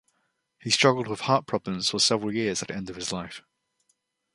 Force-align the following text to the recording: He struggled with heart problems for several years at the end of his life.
He 0.59 0.71
struggled 0.71 1.07
with 1.07 1.19
heart 1.19 1.45
problems 1.45 1.91
for 1.91 1.99
several 1.99 2.33
years 2.33 2.63
at 2.63 2.69
the 2.69 2.75
end 2.75 2.89
of 2.89 2.95
his 2.95 3.11
life. 3.13 3.43